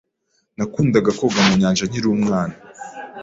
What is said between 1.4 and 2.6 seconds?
mu nyanja nkiri umwana.